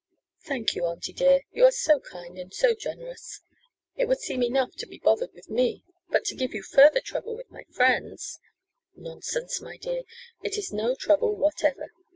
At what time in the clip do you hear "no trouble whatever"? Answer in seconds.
10.73-11.91